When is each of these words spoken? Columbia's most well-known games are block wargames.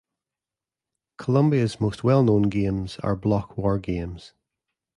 Columbia's 1.19 1.79
most 1.79 2.03
well-known 2.03 2.49
games 2.49 2.97
are 3.03 3.15
block 3.15 3.55
wargames. 3.55 4.31